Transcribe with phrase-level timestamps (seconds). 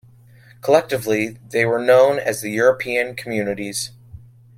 [0.61, 3.91] Collectively they were known as the "European Communities".